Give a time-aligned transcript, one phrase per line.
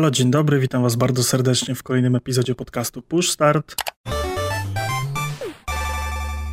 [0.00, 3.74] halo, dzień dobry, witam Was bardzo serdecznie w kolejnym epizodzie podcastu Push Start.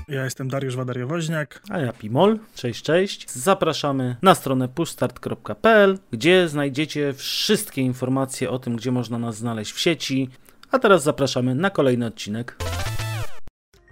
[0.08, 1.62] Ja jestem Dariusz Wadariowoźniak.
[1.70, 2.40] A ja Pimol.
[2.56, 3.32] Cześć, cześć.
[3.32, 9.80] Zapraszamy na stronę pushstart.pl, gdzie znajdziecie wszystkie informacje o tym, gdzie można nas znaleźć w
[9.80, 10.30] sieci.
[10.72, 12.56] A teraz zapraszamy na kolejny odcinek.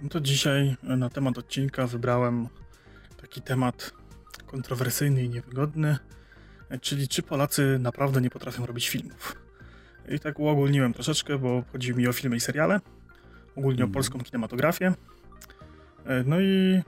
[0.00, 2.48] No to dzisiaj na temat odcinka wybrałem
[3.20, 3.92] taki temat
[4.46, 5.96] kontrowersyjny i niewygodny,
[6.80, 9.45] czyli czy Polacy naprawdę nie potrafią robić filmów.
[10.08, 12.80] I tak uogólniłem troszeczkę, bo chodzi mi o filmy i seriale,
[13.56, 14.94] ogólnie o polską kinematografię.
[16.06, 16.82] E, no i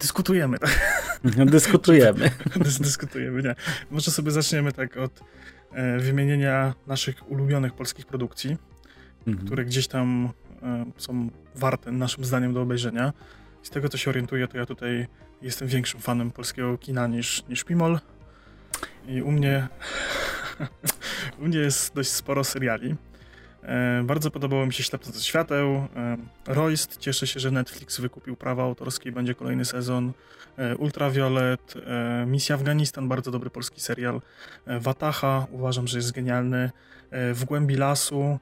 [0.00, 0.58] dyskutujemy.
[0.58, 0.70] Tak?
[1.46, 2.30] Dyskutujemy.
[2.64, 3.54] Dys dyskutujemy, nie.
[3.90, 5.20] Może sobie zaczniemy tak od
[5.72, 8.56] e, wymienienia naszych ulubionych polskich produkcji,
[9.26, 9.46] mhm.
[9.46, 10.28] które gdzieś tam
[10.62, 13.12] e, są warte naszym zdaniem do obejrzenia.
[13.62, 15.06] Z tego co się orientuję, to ja tutaj
[15.42, 17.98] jestem większym fanem polskiego kina niż, niż Pimol.
[19.08, 19.68] I u mnie,
[21.40, 22.96] u mnie jest dość sporo seriali.
[23.62, 25.66] E, bardzo podobało mi się Ślepnące świateł.
[25.68, 30.12] E, Royst, cieszę się, że Netflix wykupił prawa autorskie i będzie kolejny sezon.
[30.58, 34.20] E, Ultraviolet, e, Misja Afganistan, bardzo dobry polski serial.
[34.66, 36.70] E, Wataha, uważam, że jest genialny.
[37.10, 38.38] E, w głębi lasu,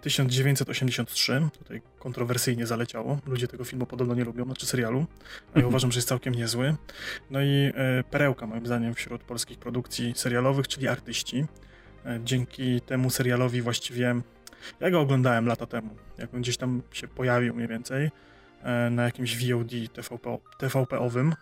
[0.00, 3.18] 1983, tutaj kontrowersyjnie zaleciało.
[3.26, 5.66] Ludzie tego filmu podobno nie lubią, znaczy serialu, a ja mhm.
[5.66, 6.74] uważam, że jest całkiem niezły.
[7.30, 7.72] No i
[8.10, 11.46] perełka, moim zdaniem, wśród polskich produkcji serialowych, czyli Artyści.
[12.06, 14.14] E, dzięki temu serialowi właściwie
[14.80, 18.10] ja go oglądałem lata temu, jak on gdzieś tam się pojawił mniej więcej
[18.62, 21.34] e, na jakimś VOD TVP, TVP-owym.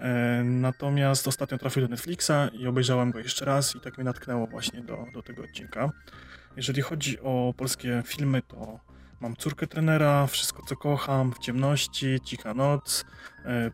[0.00, 4.46] E, natomiast ostatnio trafił do Netflixa i obejrzałem go jeszcze raz i tak mnie natknęło
[4.46, 5.90] właśnie do, do tego odcinka.
[6.56, 8.80] Jeżeli chodzi o polskie filmy, to
[9.20, 13.04] mam Córkę Trenera, Wszystko co kocham, W ciemności, Cicha noc,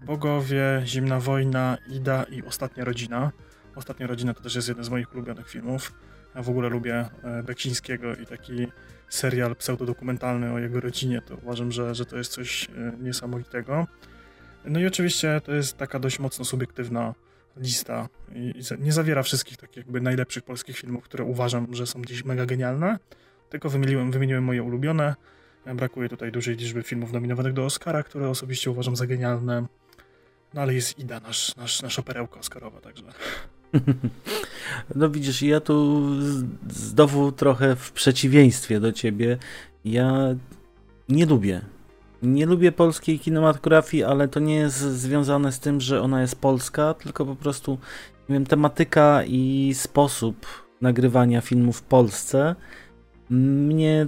[0.07, 3.33] Bogowie, Zimna wojna, Ida i Ostatnia rodzina.
[3.75, 5.93] Ostatnia rodzina to też jest jeden z moich ulubionych filmów.
[6.35, 8.67] Ja w ogóle lubię e, Beksińskiego i taki
[9.09, 13.87] serial pseudodokumentalny o jego rodzinie, to uważam, że, że to jest coś e, niesamowitego.
[14.65, 17.15] No i oczywiście to jest taka dość mocno subiektywna
[17.57, 22.25] lista i, nie zawiera wszystkich takich jakby najlepszych polskich filmów, które uważam, że są gdzieś
[22.25, 22.99] mega genialne,
[23.51, 25.15] tylko wymieniłem, wymieniłem moje ulubione.
[25.75, 29.67] Brakuje tutaj dużej liczby filmów nominowanych do Oscara, które osobiście uważam za genialne.
[30.55, 33.05] No ale jest Ida, nasz, nasz, nasza perełka Oscarowa, także
[34.95, 36.07] No widzisz, ja tu
[36.69, 39.39] znowu trochę w przeciwieństwie do ciebie.
[39.85, 40.35] Ja
[41.09, 41.61] nie lubię.
[42.25, 46.95] Nie lubię polskiej kinematografii, ale to nie jest związane z tym, że ona jest polska,
[46.95, 47.79] tylko po prostu
[48.29, 50.47] nie wiem, tematyka i sposób
[50.81, 52.55] nagrywania filmów w Polsce
[53.31, 54.07] mnie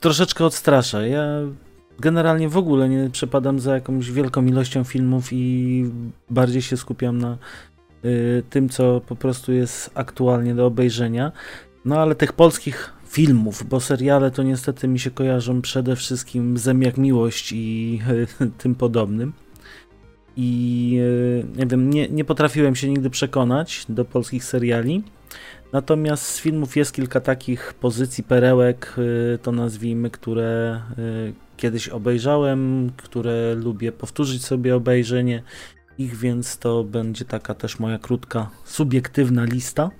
[0.00, 1.06] troszeczkę odstrasza.
[1.06, 1.24] Ja
[2.00, 5.84] generalnie w ogóle nie przepadam za jakąś wielką ilością filmów i
[6.30, 7.38] bardziej się skupiam na
[8.04, 11.32] Y, tym, co po prostu jest aktualnie do obejrzenia.
[11.84, 16.82] No ale tych polskich filmów, bo seriale to niestety mi się kojarzą przede wszystkim Zem
[16.82, 18.00] jak miłość i
[18.62, 19.32] tym podobnym.
[20.36, 25.02] I y, nie wiem, nie, nie potrafiłem się nigdy przekonać do polskich seriali.
[25.72, 28.94] Natomiast z filmów jest kilka takich pozycji, perełek,
[29.34, 30.80] y, to nazwijmy, które
[31.56, 35.42] kiedyś obejrzałem, które lubię powtórzyć sobie obejrzenie
[35.98, 39.90] ich, więc to będzie taka też moja krótka, subiektywna lista.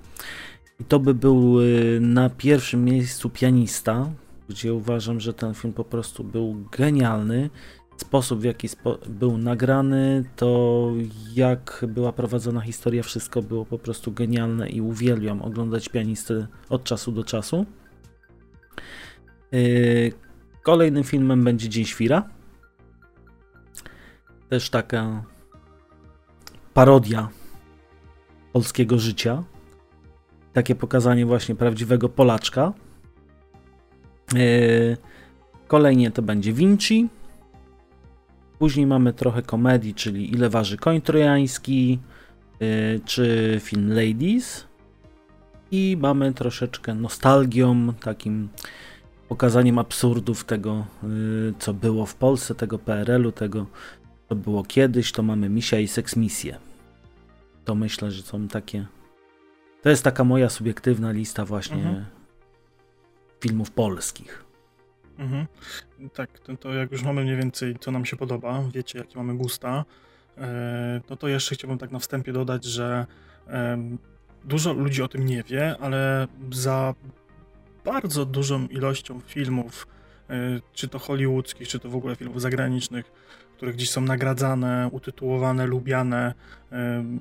[0.79, 4.09] I to by był y, na pierwszym miejscu pianista,
[4.49, 7.49] gdzie uważam, że ten film po prostu był genialny.
[7.97, 10.91] Sposób, w jaki spo był nagrany, to
[11.35, 17.11] jak była prowadzona historia, wszystko było po prostu genialne i uwielbiam oglądać pianistę od czasu
[17.11, 17.65] do czasu.
[19.51, 20.11] Yy,
[20.63, 22.29] kolejnym filmem będzie Dzień Świra.
[24.49, 25.23] Też taka
[26.73, 27.29] parodia
[28.53, 29.43] polskiego życia.
[30.59, 32.73] Takie pokazanie właśnie prawdziwego Polaczka.
[34.35, 34.39] E,
[35.67, 37.09] kolejnie to będzie Vinci.
[38.59, 41.99] Później mamy trochę komedii, czyli Ile waży koń trojański,
[42.61, 44.65] e, czy film Ladies.
[45.71, 48.49] I mamy troszeczkę nostalgią, takim
[49.29, 51.07] pokazaniem absurdów tego, e,
[51.59, 53.65] co było w Polsce, tego PRL-u, tego,
[54.29, 55.11] co było kiedyś.
[55.11, 56.69] To mamy Misia i Seksmisję
[57.69, 58.85] to myślę, że są takie.
[59.81, 62.05] To jest taka moja subiektywna lista właśnie mhm.
[63.41, 64.45] filmów polskich.
[65.17, 65.45] Mhm.
[66.13, 69.37] Tak, to, to, jak już mamy mniej więcej, co nam się podoba, wiecie, jakie mamy
[69.37, 69.85] gusta,
[70.37, 73.05] e, no to jeszcze chciałbym tak na wstępie dodać, że
[74.43, 76.93] dużo ludzi o tym nie wie, ale za
[77.85, 79.87] bardzo dużą ilością filmów,
[80.29, 80.35] e,
[80.73, 83.11] czy to hollywoodzkich, czy to w ogóle filmów zagranicznych,
[83.59, 86.33] które gdzieś są nagradzane, utytułowane, lubiane,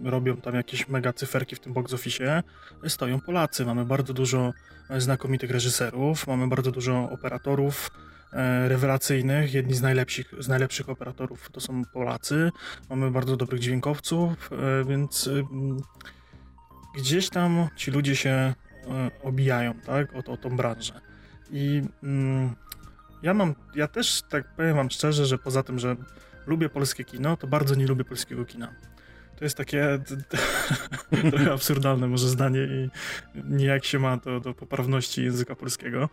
[0.05, 2.43] robią tam jakieś mega cyferki w tym box office,
[2.89, 3.67] stoją Polacy.
[3.67, 4.53] Mamy bardzo dużo
[4.99, 7.91] znakomitych reżyserów, mamy bardzo dużo operatorów,
[8.33, 9.55] E, rewelacyjnych.
[9.55, 12.51] Jedni z najlepszych, z najlepszych operatorów to są Polacy.
[12.91, 15.31] Mamy bardzo dobrych dźwiękowców, e, więc
[16.97, 18.55] gdzieś tam ci ludzie się e,
[19.23, 21.01] obijają, tak, o, o tą branżę.
[21.51, 22.55] I mm,
[23.23, 25.97] ja mam, ja też tak powiem wam szczerze, że poza tym, że
[26.49, 28.75] lubię polskie kino, to bardzo nie lubię polskiego kina.
[29.37, 29.99] To jest takie
[31.31, 32.91] trochę absurdalne może zdanie i
[33.45, 36.09] nijak się ma to do poprawności języka polskiego,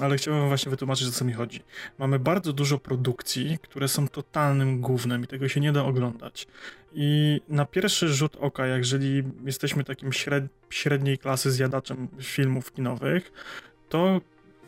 [0.00, 1.62] ale chciałbym właśnie wytłumaczyć, o co mi chodzi.
[1.98, 6.46] Mamy bardzo dużo produkcji, które są totalnym głównym i tego się nie da oglądać.
[6.92, 13.32] I na pierwszy rzut oka, jeżeli jesteśmy takim śred średniej klasy zjadaczem filmów kinowych,
[13.88, 14.20] to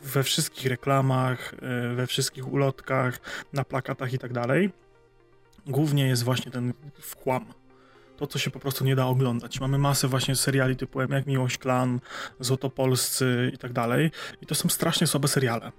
[0.03, 3.21] we wszystkich reklamach, e, we wszystkich ulotkach,
[3.53, 4.71] na plakatach i tak dalej,
[5.69, 7.47] głównie jest właśnie ten wchłam
[8.17, 9.61] to, co się po prostu nie da oglądać.
[9.61, 12.01] Mamy masę właśnie seriali typu jak Miłość Klan,
[12.41, 14.11] Złotopolscy i tak dalej
[14.43, 15.73] i to są strasznie słabe seriale.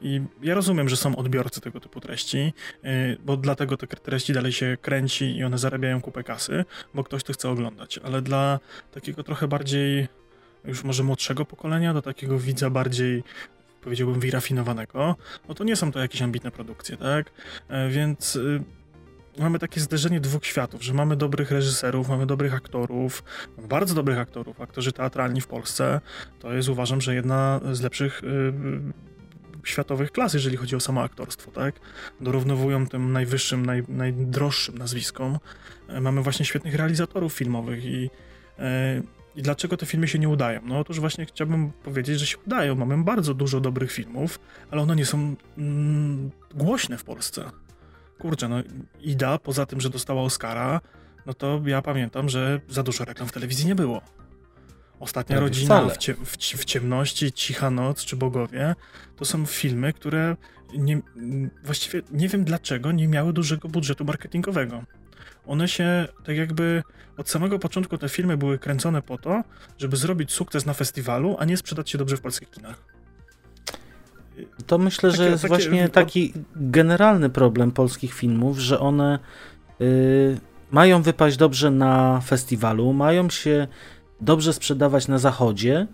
[0.00, 2.52] I ja rozumiem, że są odbiorcy tego typu treści,
[2.84, 7.24] y, bo dlatego te treści dalej się kręci i one zarabiają kupę kasy, bo ktoś
[7.24, 8.60] to chce oglądać, ale dla
[8.92, 10.08] takiego trochę bardziej
[10.64, 13.24] już może młodszego pokolenia, do takiego widza bardziej
[13.80, 15.16] powiedziałbym wyrafinowanego,
[15.48, 17.32] no to nie są to jakieś ambitne produkcje, tak?
[17.68, 18.62] E, więc y,
[19.38, 23.24] mamy takie zderzenie dwóch światów, że mamy dobrych reżyserów, mamy dobrych aktorów,
[23.68, 24.60] bardzo dobrych aktorów.
[24.60, 26.00] Aktorzy teatralni w Polsce
[26.40, 28.92] to jest uważam, że jedna z lepszych yy,
[29.64, 31.74] światowych klas, jeżeli chodzi o samo aktorstwo, tak?
[32.20, 35.38] Dorównowują tym najwyższym, naj, najdroższym nazwiskom.
[35.88, 38.10] Yy, mamy właśnie świetnych realizatorów filmowych i
[38.58, 39.02] yy,
[39.36, 40.60] i dlaczego te filmy się nie udają?
[40.64, 42.74] No otóż właśnie chciałbym powiedzieć, że się udają.
[42.74, 44.40] Mamy bardzo dużo dobrych filmów,
[44.70, 47.50] ale one nie są mm, głośne w Polsce
[48.22, 48.56] kurczę, no
[49.00, 50.80] Ida, poza tym, że dostała Oscara,
[51.26, 54.00] no to ja pamiętam, że za dużo reklam w telewizji nie było.
[55.00, 58.74] Ostatnia Prawie rodzina w, cie, w, w, ciemności, Cicha Noc czy Bogowie
[59.16, 60.36] to są filmy, które
[60.74, 61.00] nie,
[61.64, 64.82] właściwie nie wiem dlaczego nie miały dużego budżetu marketingowego.
[65.46, 66.82] One się tak jakby
[67.16, 69.42] od samego początku te filmy były kręcone po to,
[69.78, 72.91] żeby zrobić sukces na festiwalu, a nie sprzedać się dobrze w polskich kinach.
[74.66, 75.54] To myślę, takie, że jest takie...
[75.54, 79.18] właśnie taki generalny problem polskich filmów, że one
[79.80, 80.40] y,
[80.70, 83.68] mają wypaść dobrze na festiwalu, mają się
[84.20, 85.86] dobrze sprzedawać na zachodzie,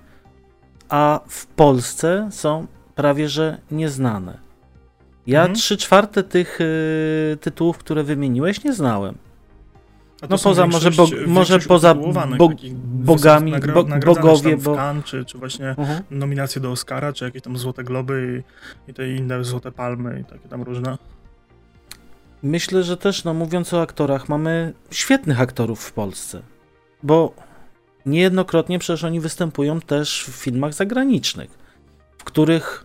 [0.88, 4.38] a w Polsce są prawie że nieznane.
[5.26, 5.56] Ja mhm.
[5.56, 9.18] trzy czwarte tych y, tytułów, które wymieniłeś, nie znałem.
[10.30, 12.12] No poza może, bo, może poza bo,
[12.84, 14.74] bogami, bo, bogowie, bo...
[14.74, 16.00] Cannes, czy, czy właśnie uh -huh.
[16.10, 18.44] nominacje do Oscara, czy jakieś tam Złote Globy
[18.88, 20.98] i, i te inne Złote Palmy i takie tam różne.
[22.42, 26.42] Myślę, że też, no mówiąc o aktorach, mamy świetnych aktorów w Polsce,
[27.02, 27.34] bo
[28.06, 31.50] niejednokrotnie przecież oni występują też w filmach zagranicznych,
[32.18, 32.84] w których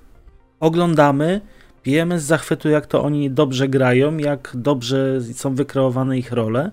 [0.59, 1.41] oglądamy,
[1.83, 6.71] pijemy z zachwytu, jak to oni dobrze grają, jak dobrze są wykreowane ich role,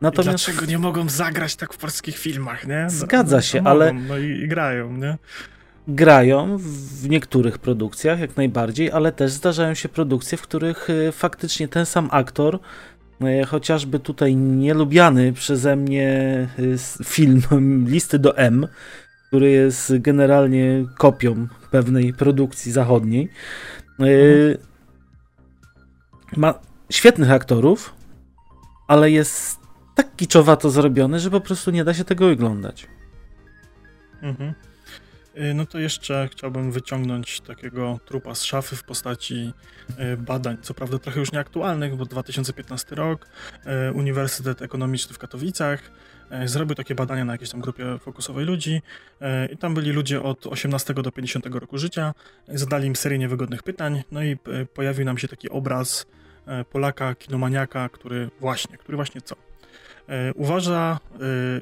[0.00, 0.48] Natomiast...
[0.48, 2.82] I dlaczego nie mogą zagrać tak w polskich filmach, nie?
[2.82, 3.92] No, Zgadza się, no, ale...
[3.92, 5.18] no i, i grają, nie?
[5.88, 11.68] Grają w niektórych produkcjach jak najbardziej, ale też zdarzają się produkcje, w których y, faktycznie
[11.68, 12.58] ten sam aktor,
[13.22, 17.42] y, chociażby tutaj nielubiany przeze mnie y, film
[17.92, 18.66] Listy do M,
[19.28, 23.30] który jest generalnie kopią pewnej produkcji zachodniej,
[23.98, 24.56] mhm.
[26.36, 26.54] ma
[26.90, 27.94] świetnych aktorów,
[28.88, 29.65] ale jest
[29.96, 32.86] tak kiczowato zrobione, że po prostu nie da się tego oglądać.
[34.22, 34.54] Mhm.
[35.38, 39.52] Y, no to jeszcze chciałbym wyciągnąć takiego trupa z szafy w postaci
[39.90, 43.26] y, badań, co prawda trochę już nieaktualnych, bo 2015 rok,
[43.88, 45.90] y, Uniwersytet Ekonomiczny w Katowicach
[46.44, 48.82] zrobił takie badania na jakiejś tam grupie fokusowej ludzi
[49.52, 52.14] i tam byli ludzie od 18 do 50 roku życia,
[52.48, 54.36] zadali im serię niewygodnych pytań, no i
[54.74, 56.06] pojawił nam się taki obraz
[56.70, 59.45] Polaka, kinomaniaka, który właśnie, który właśnie co?
[60.08, 61.18] E, uważa e,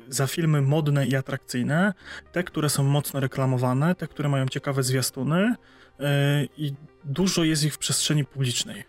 [0.09, 1.95] za filmy modne i atrakcyjne,
[2.33, 5.55] te, które są mocno reklamowane, te, które mają ciekawe zwiastuny
[6.01, 6.75] e, i
[7.05, 8.85] dużo jest ich w przestrzeni publicznej.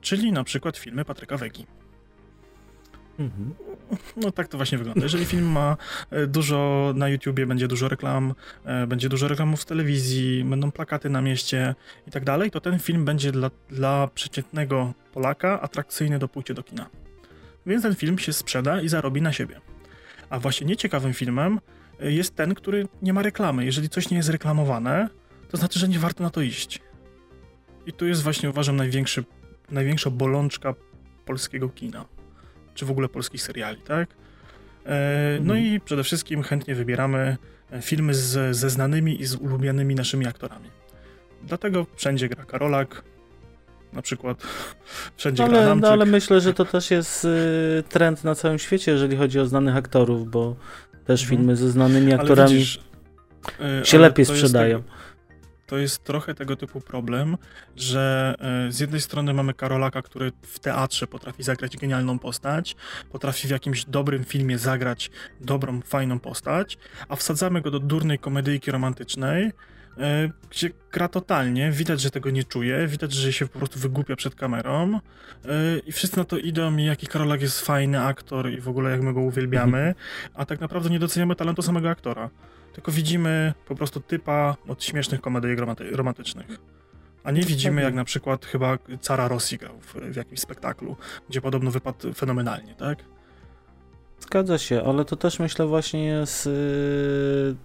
[0.00, 1.66] Czyli na przykład filmy Patryka Wegi.
[3.18, 3.54] Mhm.
[4.16, 5.02] No tak to właśnie wygląda.
[5.02, 5.76] Jeżeli film ma
[6.28, 8.34] dużo na YouTubie, będzie dużo reklam,
[8.86, 11.74] będzie dużo reklamów w telewizji, będą plakaty na mieście
[12.06, 16.62] i tak dalej, to ten film będzie dla, dla przeciętnego Polaka atrakcyjny do pójścia do
[16.62, 16.86] kina
[17.66, 19.60] więc ten film się sprzeda i zarobi na siebie.
[20.30, 21.60] A właśnie nieciekawym filmem
[22.02, 23.64] y, jest ten, który nie ma reklamy.
[23.64, 25.08] Jeżeli coś nie jest reklamowane,
[25.48, 26.80] to znaczy, że nie warto na to iść.
[27.86, 29.24] I tu jest właśnie, uważam, największy,
[29.70, 30.74] największa bolączka
[31.24, 32.04] polskiego kina,
[32.74, 34.08] czy w ogóle polskich seriali, tak?
[34.86, 35.74] E, no mhm.
[35.74, 37.36] i przede wszystkim chętnie wybieramy
[37.70, 40.70] e, filmy z, ze znanymi i z ulubionymi naszymi aktorami.
[41.42, 43.02] Dlatego wszędzie gra Karolak,
[43.92, 44.42] na przykład
[45.16, 45.74] wszędzie ale, gra.
[45.74, 49.46] No ale myślę, że to też jest y, trend na całym świecie, jeżeli chodzi o
[49.46, 50.56] znanych aktorów, bo
[51.06, 51.38] też mhm.
[51.38, 52.80] filmy ze znanymi aktorami widzisz,
[53.82, 54.82] y, się lepiej sprzedają.
[55.66, 57.36] To jest trochę tego typu problem,
[57.76, 58.34] że
[58.68, 62.76] y, z jednej strony mamy Karolaka, który w teatrze potrafi zagrać genialną postać,
[63.12, 65.10] potrafi w jakimś dobrym filmie zagrać
[65.40, 69.52] dobrą, fajną postać, a wsadzamy go do durnej komedyjki romantycznej,
[70.50, 74.34] gdzie gra totalnie, widać, że tego nie czuje, widać, że się po prostu wygłupia przed
[74.34, 74.98] kamerą e,
[75.86, 79.02] i wszyscy na to idą i jaki Karolak jest fajny aktor i w ogóle jak
[79.02, 79.94] my go uwielbiamy,
[80.34, 82.30] a tak naprawdę nie doceniamy talentu samego aktora.
[82.72, 85.56] Tylko widzimy po prostu typa od śmiesznych komedii
[85.92, 86.46] romantycznych.
[87.24, 90.96] A nie widzimy, jak na przykład chyba Cara Rossi grał w, w jakimś spektaklu,
[91.28, 92.98] gdzie podobno wypadł fenomenalnie, tak?
[94.20, 97.56] Zgadza się, ale to też myślę właśnie jest yy,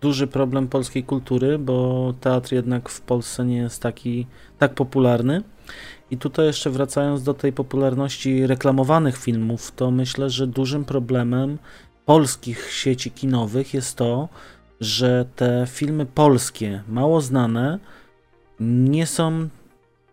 [0.00, 4.26] duży problem polskiej kultury, bo teatr jednak w Polsce nie jest taki
[4.58, 5.42] tak popularny.
[6.10, 11.58] I tutaj jeszcze wracając do tej popularności reklamowanych filmów, to myślę, że dużym problemem
[12.04, 14.28] polskich sieci kinowych jest to,
[14.80, 17.78] że te filmy polskie, mało znane,
[18.60, 19.48] nie są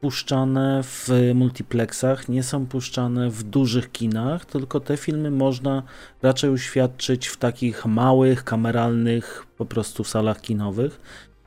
[0.04, 5.84] puszczane w multiplexach, nie są puszczane w dużych kinach, tylko te filmy można
[6.22, 11.02] raczej uświadczyć w takich małych, kameralnych po prostu salach kinowych,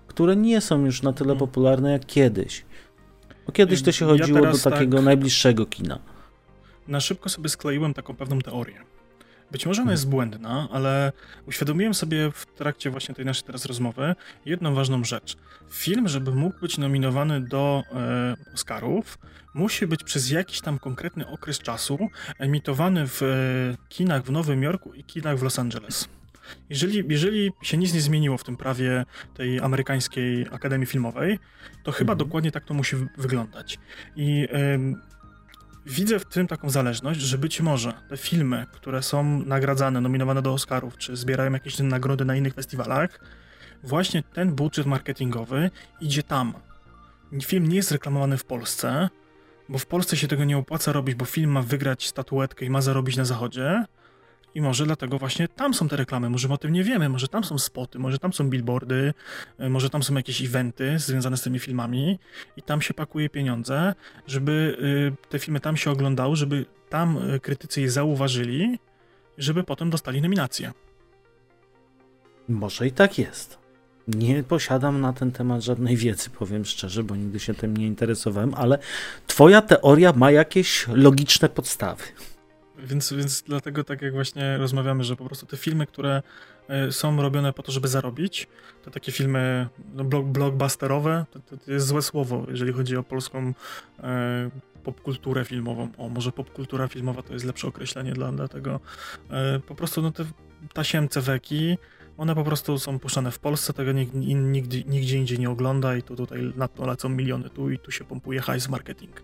[0.06, 1.38] które nie są już na tyle mhm.
[1.38, 2.64] popularne jak kiedyś.
[3.46, 5.98] Bo kiedyś to się chodziło ja do takiego tak najbliższego kina.
[6.88, 8.95] Na szybko sobie skleiłem taką pewną teorię.
[9.50, 11.12] Być może ona jest błędna, ale
[11.46, 15.36] uświadomiłem sobie w trakcie właśnie tej naszej teraz rozmowy jedną ważną rzecz.
[15.70, 19.18] Film, żeby mógł być nominowany do e, Oscarów,
[19.54, 21.98] musi być przez jakiś tam konkretny okres czasu
[22.38, 23.26] emitowany w e,
[23.88, 26.08] kinach w Nowym Jorku i kinach w Los Angeles.
[26.70, 31.38] Jeżeli, jeżeli się nic nie zmieniło w tym prawie tej amerykańskiej Akademii Filmowej,
[31.82, 32.28] to chyba mhm.
[32.28, 33.78] dokładnie tak to musi wyglądać.
[34.16, 34.48] I
[35.86, 40.52] widzę w tym taką zależność, że być może te filmy, które są nagradzane, nominowane do
[40.52, 43.20] Oscarów, czy zbierają jakieś nagrody na innych festiwalach,
[43.82, 46.54] właśnie ten budżet marketingowy idzie tam.
[47.44, 49.08] Film nie jest reklamowany w Polsce,
[49.68, 52.80] bo w Polsce się tego nie opłaca robić, bo film ma wygrać statuetkę i ma
[52.80, 53.84] zarobić na zachodzie,
[54.56, 57.44] i może dlatego właśnie tam są te reklamy, może o tym nie wiemy, może tam
[57.44, 59.14] są spoty, może tam są billboardy,
[59.58, 62.18] e, może tam są jakieś eventy związane z tymi filmami
[62.56, 63.94] i tam się pakuje pieniądze,
[64.26, 64.76] żeby
[65.12, 68.78] e, te filmy tam się oglądały, żeby tam e, krytycy je zauważyli,
[69.38, 70.72] żeby potem dostali nominację.
[72.48, 73.58] Może i tak jest.
[74.08, 78.54] Nie posiadam na ten temat żadnej wiedzy, powiem szczerze, bo nigdy się tym nie interesowałem,
[78.54, 78.78] ale
[79.26, 82.02] twoja teoria ma jakieś logiczne podstawy.
[82.78, 86.23] Więc, więc dlatego tak jak właśnie rozmawiamy, że po prostu te filmy, które
[86.68, 88.49] e, są robione po to, żeby zarobić,
[88.85, 93.52] to takie filmy no, blockbusterowe, to, to jest złe słowo, jeżeli chodzi o polską
[94.02, 94.50] e,
[94.85, 95.88] popkulturę filmową.
[95.99, 98.80] O, może popkultura filmowa to jest lepsze określenie dla, dla tego.
[99.30, 100.25] E, po prostu no, te
[100.73, 101.78] tasiemce weki,
[102.18, 106.16] one po prostu są puszczane w Polsce, tego nigdy, nigdzie indziej nie ogląda i to
[106.16, 109.23] tutaj na to lecą miliony tu i tu się pompuje high marketing.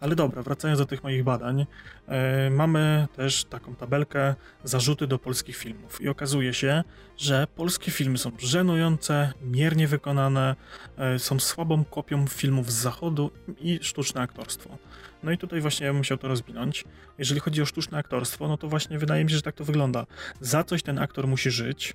[0.00, 1.66] Ale dobra, wracając do tych moich badań,
[2.08, 4.34] e, mamy też taką tabelkę
[4.64, 6.84] zarzuty do polskich filmów i okazuje się,
[7.16, 10.56] że polskie filmy są żenujące, miernie wykonane,
[10.96, 14.78] e, są słabą kopią filmów z zachodu i sztuczne aktorstwo.
[15.22, 16.84] No i tutaj właśnie ja bym musiał to rozwinąć.
[17.18, 20.06] Jeżeli chodzi o sztuczne aktorstwo, no to właśnie wydaje mi się, że tak to wygląda.
[20.40, 21.94] Za coś ten aktor musi żyć,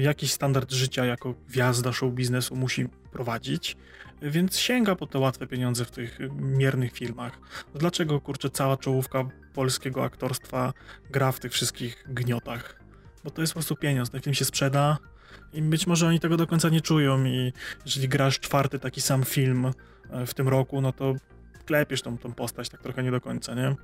[0.00, 3.76] jakiś standard życia jako gwiazda show biznesu musi prowadzić,
[4.22, 7.38] więc sięga po te łatwe pieniądze w tych miernych filmach.
[7.74, 9.24] Dlaczego, kurczę, cała czołówka
[9.54, 10.72] polskiego aktorstwa
[11.10, 12.80] gra w tych wszystkich gniotach?
[13.24, 14.98] Bo to jest po prostu pieniądz, ten film się sprzeda
[15.52, 17.52] i być może oni tego do końca nie czują i
[17.84, 19.70] jeżeli grasz czwarty taki sam film
[20.10, 21.14] e, w tym roku, no to
[21.66, 23.74] klepiesz tą, tą postać tak trochę nie do końca, nie?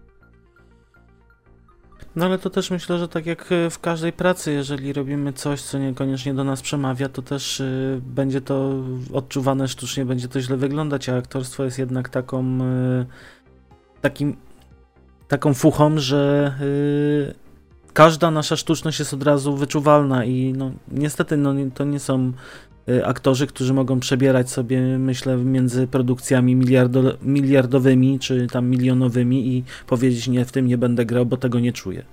[2.17, 5.63] No ale to też myślę, że tak jak e, w każdej pracy, jeżeli robimy coś,
[5.63, 8.75] co niekoniecznie do nas przemawia, to też y, będzie to
[9.13, 13.07] odczuwane sztucznie, będzie to źle wyglądać, a aktorstwo jest jednak taką y,
[14.01, 14.37] takim
[15.29, 16.55] taką fuchą, że
[17.93, 22.33] każda nasza sztuczność jest od razu wyczuwalna i no, niestety no, to nie są
[23.05, 30.29] aktorzy, którzy mogą przebierać sobie, myślę, między produkcjami miliardo, miliardowymi czy tam milionowymi i powiedzieć,
[30.29, 32.05] nie, w tym nie będę grał, bo tego nie czuję.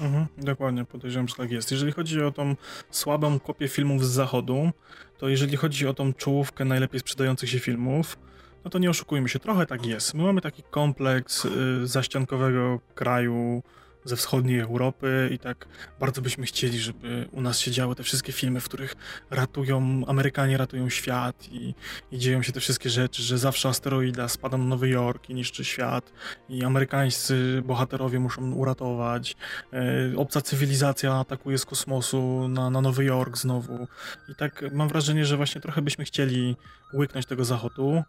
[0.00, 1.70] Mhm, dokładnie, podejrzewam, że tak jest.
[1.70, 2.56] Jeżeli chodzi o tą
[2.90, 4.70] słabą kopię filmów z zachodu,
[5.18, 8.18] to jeżeli chodzi o tą czołówkę najlepiej sprzedających się filmów,
[8.64, 10.14] no to nie oszukujmy się, trochę tak jest.
[10.14, 13.62] My mamy taki kompleks y, zaściankowego kraju,
[14.06, 15.66] ze wschodniej Europy i tak
[16.00, 18.96] bardzo byśmy chcieli, żeby u nas się działy te wszystkie filmy, w których
[19.30, 21.74] ratują, Amerykanie ratują świat i,
[22.12, 25.64] i dzieją się te wszystkie rzeczy, że zawsze asteroida spada na Nowy Jork i niszczy
[25.64, 26.12] świat
[26.48, 29.36] i amerykańscy bohaterowie muszą uratować,
[29.72, 33.88] e, obca cywilizacja atakuje z kosmosu na, na Nowy Jork znowu.
[34.28, 36.56] I tak mam wrażenie, że właśnie trochę byśmy chcieli
[36.94, 38.02] łyknąć tego zachodu,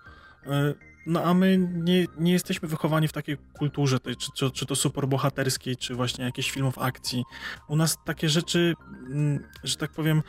[0.46, 0.74] e,
[1.08, 4.76] no a my nie, nie jesteśmy wychowani w takiej kulturze, tej, czy, czy, czy to
[4.76, 7.24] superbohaterskiej, czy właśnie jakichś filmów akcji.
[7.68, 8.74] U nas takie rzeczy,
[9.10, 10.24] mm, że tak powiem,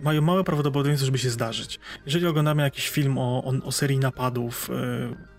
[0.00, 1.80] mają małe prawdopodobieństwo, żeby się zdarzyć.
[2.06, 5.35] Jeżeli oglądamy jakiś film o, o, o serii napadów, yy,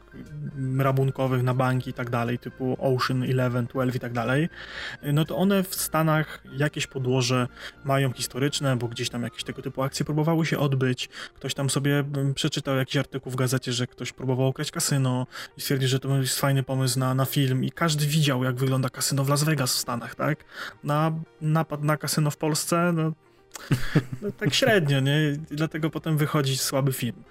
[0.79, 4.49] rabunkowych na banki i tak dalej, typu Ocean 11, 12 i tak dalej,
[5.03, 7.47] no to one w Stanach jakieś podłoże
[7.85, 11.09] mają historyczne, bo gdzieś tam jakieś tego typu akcje próbowały się odbyć.
[11.35, 12.03] Ktoś tam sobie
[12.35, 16.39] przeczytał jakiś artykuł w gazecie, że ktoś próbował okraść kasyno i stwierdził, że to jest
[16.39, 19.77] fajny pomysł na, na film i każdy widział, jak wygląda kasyno w Las Vegas w
[19.77, 20.45] Stanach, tak?
[20.83, 23.11] Na napad na kasyno w Polsce, no
[24.21, 25.33] no, tak średnio, nie?
[25.51, 27.23] Dlatego potem wychodzi słaby film.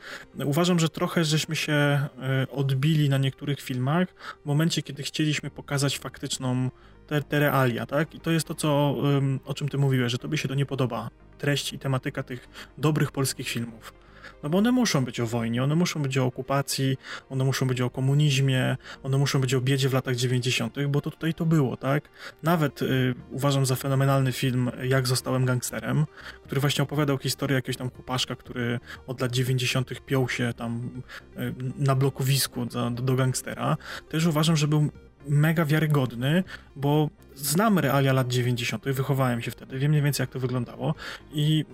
[0.44, 2.08] Uważam, że trochę żeśmy się e,
[2.50, 4.08] odbili na niektórych filmach
[4.42, 6.70] w momencie, kiedy chcieliśmy pokazać faktyczną
[7.06, 8.14] te, te realia, tak?
[8.14, 8.96] I to jest to, co,
[9.44, 11.10] o czym ty mówiłeś, że tobie się to nie podoba.
[11.38, 14.05] Treść i tematyka tych dobrych polskich filmów.
[14.42, 16.96] No bo one muszą być o wojnie, one muszą być o okupacji,
[17.30, 21.10] one muszą być o komunizmie, one muszą być o biedzie w latach 90., bo to
[21.10, 22.08] tutaj to było, tak?
[22.42, 26.06] Nawet y, uważam za fenomenalny film Jak zostałem gangsterem,
[26.44, 30.06] który właśnie opowiadał historię jakiegoś tam chłopaszka, który od lat 90.
[30.06, 31.02] piął się tam
[31.38, 33.76] y, na blokowisku do, do gangstera.
[34.08, 34.90] Też uważam, że był
[35.28, 36.44] mega wiarygodny,
[36.76, 40.94] bo znam realia lat 90., wychowałem się wtedy, wiem mniej więcej jak to wyglądało
[41.32, 41.64] i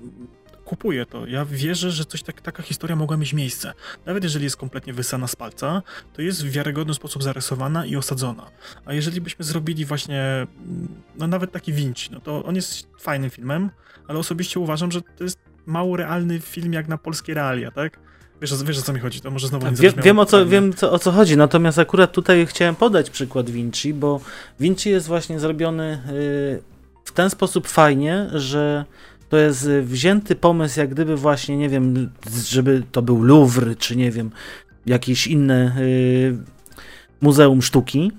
[0.65, 1.27] kupuję to.
[1.27, 3.73] Ja wierzę, że coś tak, taka historia mogła mieć miejsce.
[4.07, 5.83] Nawet jeżeli jest kompletnie wysana z palca,
[6.13, 8.51] to jest w wiarygodny sposób zarysowana i osadzona.
[8.85, 13.31] A jeżeli byśmy zrobili właśnie, mm, no nawet taki Vinci, no to on jest fajnym
[13.31, 13.71] filmem,
[14.09, 17.99] ale osobiście uważam, że to jest mało realny film jak na polskie realia, tak?
[18.41, 20.73] Wiesz, wiesz o co mi chodzi, to może znowu nie Wiem, wiem, o co, wiem
[20.73, 24.21] co, o co chodzi, natomiast akurat tutaj chciałem podać przykład Vinci, bo
[24.61, 26.63] Vinci jest właśnie zrobiony y,
[27.05, 28.85] w ten sposób fajnie, że
[29.33, 32.11] to jest y, wzięty pomysł, jak gdyby właśnie, nie wiem,
[32.45, 34.31] żeby to był Louvre, czy nie wiem,
[34.87, 36.37] jakieś inne y,
[37.21, 38.13] muzeum sztuki.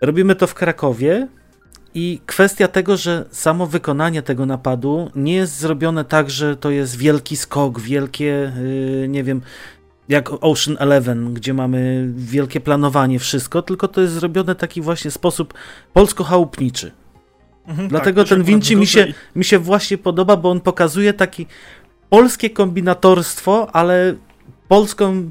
[0.00, 1.28] Robimy to w Krakowie
[1.94, 6.96] i kwestia tego, że samo wykonanie tego napadu nie jest zrobione tak, że to jest
[6.96, 9.40] wielki skok, wielkie, y, nie wiem,
[10.08, 15.54] jak Ocean Eleven, gdzie mamy wielkie planowanie, wszystko, tylko to jest zrobione taki właśnie sposób
[15.92, 16.92] polsko-chałupniczy.
[17.66, 21.46] Mhm, Dlatego tak, ten Vinci mi się, mi się właśnie podoba, bo on pokazuje taki
[22.10, 24.14] polskie kombinatorstwo, ale
[24.68, 25.30] polską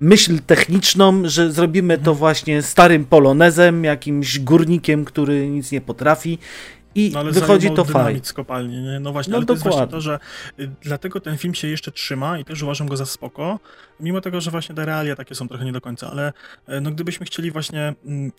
[0.00, 2.16] myśl techniczną, że zrobimy to mhm.
[2.16, 6.38] właśnie starym polonezem, jakimś górnikiem, który nic nie potrafi
[6.94, 8.20] i no, wychodzi to fajnie.
[8.22, 9.00] z kopalni, nie?
[9.00, 10.18] No właśnie, no ale to jest właśnie to, że
[10.60, 13.60] y, dlatego ten film się jeszcze trzyma i też uważam go za spoko,
[14.00, 16.32] mimo tego, że właśnie te realia takie są trochę nie do końca, ale
[16.68, 18.32] y, no gdybyśmy chcieli właśnie mm,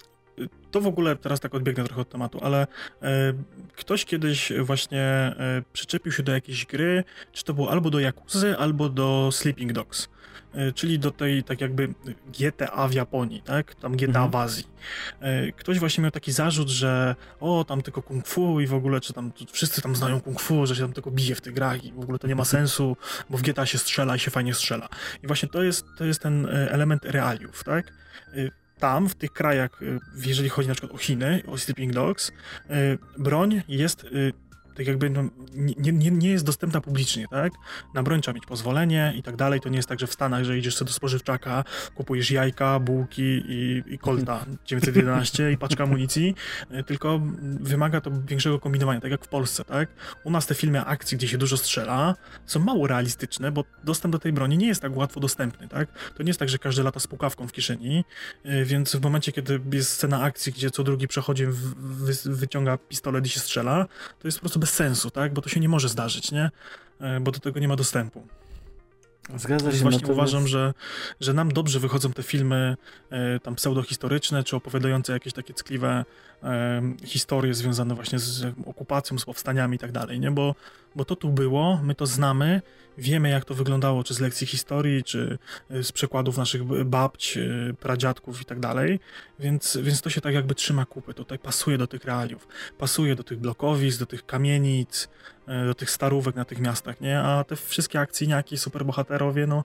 [0.72, 2.68] to w ogóle teraz tak odbiegnę trochę od tematu, ale
[3.02, 3.34] e,
[3.76, 8.58] ktoś kiedyś właśnie e, przyczepił się do jakiejś gry, czy to było albo do Yakuzy,
[8.58, 10.10] albo do Sleeping Dogs.
[10.54, 11.94] E, czyli do tej tak jakby
[12.40, 13.76] GTA w Japonii, tak?
[13.76, 14.32] Tam GTA mhm.
[14.32, 14.68] w Azji.
[15.20, 19.02] E, ktoś właśnie miał taki zarzut, że o, tam tylko kung fu i w ogóle,
[19.02, 21.84] czy tam wszyscy tam znają kung fu, że się tam tylko bije w tych grach
[21.84, 22.98] i w ogóle to nie ma sensu,
[23.30, 24.90] bo w GTA się strzela i się fajnie strzela.
[25.24, 27.94] I właśnie to jest, to jest ten element realiów, tak?
[28.84, 32.34] Tam, w tych krajach, y, jeżeli chodzi na przykład o Chiny, o Sleeping Dogs, y,
[33.18, 34.34] broń jest y,
[34.76, 35.24] tak jakby no,
[35.56, 37.54] nie, nie, nie jest dostępna publicznie, tak?
[37.94, 39.60] Na broń trzeba mieć pozwolenie i tak dalej.
[39.60, 41.64] To nie jest tak, że w Stanach, że idziesz sobie do spożywczaka,
[41.96, 46.36] kupujesz jajka, bułki i, i kolta 911 i paczka amunicji,
[46.70, 47.22] e, tylko
[47.60, 49.90] wymaga to większego kombinowania, tak jak w Polsce, tak?
[50.24, 54.20] U nas te filmy akcji, gdzie się dużo strzela, są mało realistyczne, bo dostęp do
[54.20, 56.14] tej broni nie jest tak łatwo dostępny, tak?
[56.16, 58.06] To nie jest tak, że każdy lata z pukawką w kieszeni,
[58.44, 61.46] e, więc w momencie, kiedy jest scena akcji, gdzie co drugi przechodzi,
[62.26, 63.86] wyciąga pistolet i się strzela,
[64.20, 65.34] to jest po prostu bez sensu, tak?
[65.34, 66.52] Bo to się nie może zdarzyć, nie?
[67.02, 68.28] E, bo do tego nie ma dostępu.
[69.36, 69.78] Zgadza się.
[69.78, 70.74] Właśnie uważam, że,
[71.20, 72.78] że nam dobrze wychodzą te filmy
[73.10, 76.06] e, tam pseudohistoryczne, czy opowiadające jakieś takie ckliwe
[76.44, 80.32] e, historie związane właśnie z okupacją, z powstaniami i tak dalej, nie?
[80.32, 80.56] Bo,
[80.96, 82.62] bo to tu było, my to znamy,
[82.98, 85.38] wiemy jak to wyglądało, czy z lekcji historii, czy
[85.70, 87.40] e, z przekładów naszych babć,
[87.80, 89.00] pradziadków i tak dalej,
[89.40, 93.24] więc, więc to się tak jakby trzyma kupy, tutaj pasuje do tych realiów, pasuje do
[93.24, 95.10] tych blokowisk, do tych kamienic,
[95.48, 97.20] do tych starówek na tych miastach, nie?
[97.20, 99.64] A te wszystkie akcyjniaki, superbohaterowie, no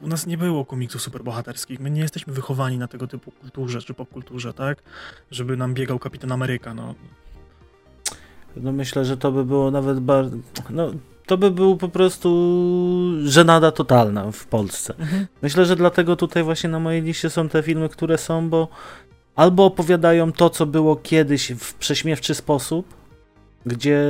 [0.00, 1.80] u nas nie było komiksów superbohaterskich.
[1.80, 4.82] My nie jesteśmy wychowani na tego typu kulturze czy popkulturze, tak?
[5.30, 6.94] Żeby nam biegał Kapitan Ameryka, no.
[8.56, 10.36] No myślę, że to by było nawet bardzo.
[10.70, 10.92] No,
[11.26, 12.28] to by był po prostu
[13.24, 14.94] żenada totalna w Polsce.
[14.98, 15.26] Mhm.
[15.42, 18.68] Myślę, że dlatego tutaj właśnie na mojej liście są te filmy, które są, bo
[19.36, 22.94] albo opowiadają to, co było kiedyś w prześmiewczy sposób,
[23.66, 24.02] gdzie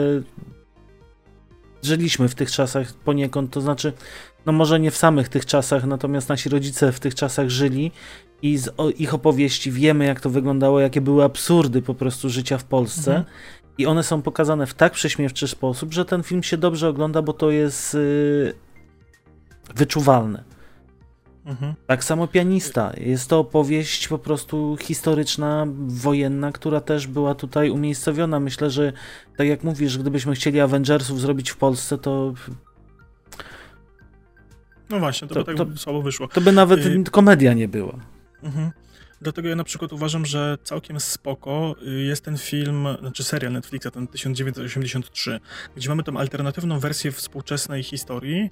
[1.82, 3.92] żyliśmy w tych czasach poniekąd, to znaczy,
[4.46, 7.92] no może nie w samych tych czasach, natomiast nasi rodzice w tych czasach żyli
[8.42, 12.64] i z ich opowieści wiemy, jak to wyglądało, jakie były absurdy po prostu życia w
[12.64, 13.10] Polsce.
[13.10, 13.24] Mhm.
[13.78, 17.32] I one są pokazane w tak prześmiewczy sposób, że ten film się dobrze ogląda, bo
[17.32, 18.54] to jest yy,
[19.74, 20.49] wyczuwalne.
[21.44, 21.74] Mhm.
[21.86, 22.92] Tak samo pianista.
[22.96, 28.40] Jest to opowieść po prostu historyczna, wojenna, która też była tutaj umiejscowiona.
[28.40, 28.92] Myślę, że
[29.36, 32.34] tak jak mówisz, gdybyśmy chcieli Avengersów zrobić w Polsce, to.
[34.90, 36.28] No właśnie, to, to by tak to, słabo wyszło.
[36.28, 37.94] To by nawet y komedia nie była.
[38.42, 38.70] Mhm.
[39.22, 43.86] Dlatego ja na przykład uważam, że całkiem spoko y, jest ten film, znaczy serial Netflixa,
[43.92, 45.40] ten 1983,
[45.76, 48.50] gdzie mamy tą alternatywną wersję współczesnej historii,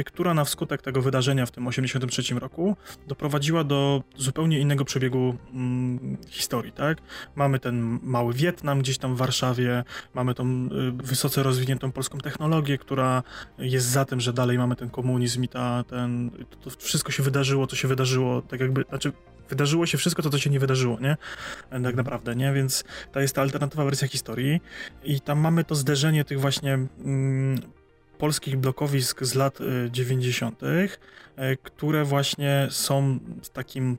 [0.00, 2.76] y, która na wskutek tego wydarzenia w tym 83 roku
[3.08, 6.98] doprowadziła do zupełnie innego przebiegu mm, historii, tak?
[7.36, 12.78] Mamy ten mały Wietnam gdzieś tam w Warszawie, mamy tą y, wysoce rozwiniętą polską technologię,
[12.78, 13.22] która
[13.58, 17.66] jest za tym, że dalej mamy ten komunizm i ta, ten, to wszystko się wydarzyło,
[17.66, 19.12] co się wydarzyło, tak jakby, znaczy
[19.48, 21.16] wydarzyło się wszystko to, co się nie wydarzyło, nie?
[21.82, 22.52] Tak naprawdę, nie?
[22.52, 24.60] Więc to jest ta alternatywna wersja historii
[25.04, 27.60] i tam mamy to zderzenie tych właśnie mm,
[28.18, 29.58] polskich blokowisk z lat
[29.90, 33.18] 90., y, y, które właśnie są
[33.52, 33.98] takim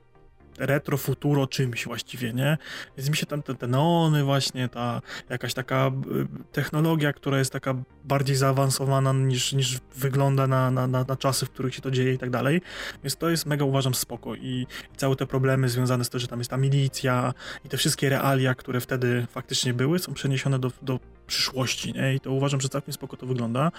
[0.60, 2.58] retro futuro czymś właściwie, nie?
[2.98, 7.54] Więc mi się tam te, te neony właśnie, ta jakaś taka y, technologia, która jest
[7.54, 11.92] taka bardziej zaawansowana niż, niż wygląda na, na, na, na czasy, w których się to
[11.92, 12.62] dzieje i tak dalej.
[13.04, 16.28] Więc to jest mega uważam spoko i, i całe te problemy związane z tym, że
[16.28, 17.34] tam jest ta milicja
[17.66, 22.16] i te wszystkie realia, które wtedy faktycznie były, są przeniesione do, do przyszłości, nie?
[22.16, 23.72] I to uważam, że całkiem spoko to wygląda.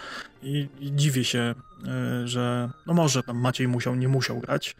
[0.42, 1.54] I, i dziwię się,
[2.24, 4.76] y, że no może tam Maciej musiał, nie musiał grać,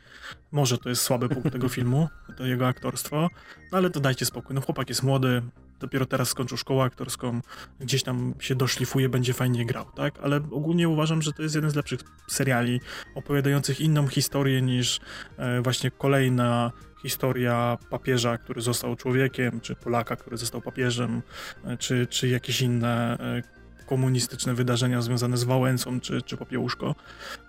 [0.52, 3.28] może to jest słaby punkt tego filmu, to jego aktorstwo,
[3.72, 5.42] no ale to dajcie spokój, no chłopak jest młody,
[5.80, 7.40] dopiero teraz skończył szkołę aktorską,
[7.80, 10.18] gdzieś tam się doszlifuje, będzie fajnie grał, tak?
[10.22, 12.80] Ale ogólnie uważam, że to jest jeden z lepszych seriali
[13.14, 15.00] opowiadających inną historię niż
[15.36, 21.22] e, właśnie kolejna historia papieża, który został człowiekiem, czy Polaka, który został papieżem,
[21.64, 23.59] e, czy, czy jakieś inne e,
[23.90, 26.94] komunistyczne wydarzenia związane z Wałęsą czy, czy Popiełuszko.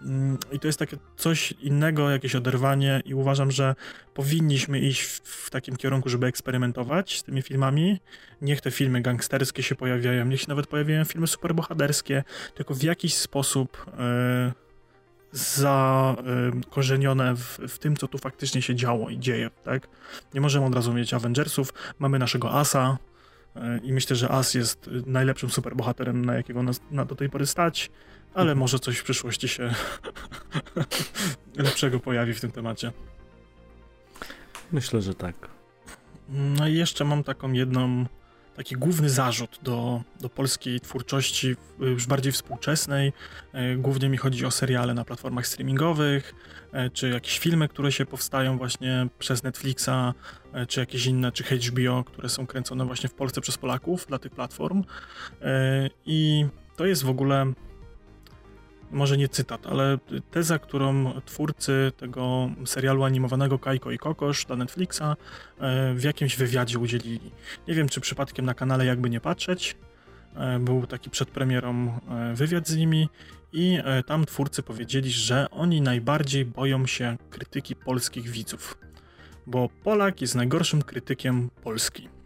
[0.01, 3.75] Mm, I to jest takie coś innego, jakieś oderwanie i uważam, że
[4.13, 7.99] powinniśmy iść w, takim kierunku, żeby eksperymentować z tymi filmami.
[8.41, 12.23] Niech te filmy gangsterskie się pojawiają, niech się nawet pojawiają filmy superbohaterskie,
[12.55, 13.85] tylko w jakiś sposób...
[13.87, 14.51] Yy,
[15.33, 19.87] zakorzenione w, w tym, co tu faktycznie się działo i dzieje, tak?
[20.33, 22.97] Nie możemy od razu mieć Avengersów, mamy naszego Asa
[23.83, 27.91] i myślę, że As jest najlepszym superbohaterem, na jakiego nas na do tej pory stać,
[28.33, 29.73] ale może coś w przyszłości się
[31.55, 32.91] lepszego pojawi w tym temacie.
[34.71, 35.35] Myślę, że tak.
[36.29, 38.05] No i jeszcze mam taką jedną
[38.61, 43.13] taki główny zarzut do, do polskiej twórczości już bardziej współczesnej.
[43.53, 46.35] E, głównie mi chodzi o seriale na platformach streamingowych,
[46.71, 50.13] e, czy jakieś filmy, które się powstają właśnie przez Netflixa,
[50.53, 54.19] e, czy jakieś inne, czy HBO, które są kręcone właśnie w Polsce przez Polaków dla
[54.19, 54.83] tych platform.
[56.05, 56.45] I
[56.75, 57.53] to jest w ogóle
[58.91, 59.97] może nie cytat, ale
[60.31, 65.15] teza, którą twórcy tego serialu animowanego Kajko i Kokosz dla Netflixa e,
[65.93, 67.31] w jakimś wywiadzie udzielili.
[67.67, 69.75] Nie wiem, czy przypadkiem na kanale Jakby Nie Patrzeć
[70.35, 73.09] e, był taki przed premierą e, wywiad z nimi
[73.53, 78.77] i tam twórcy powiedzieli, że oni najbardziej boją się krytyki polskich widzów,
[79.47, 82.20] bo Polak jest najgorszym krytykiem Polski.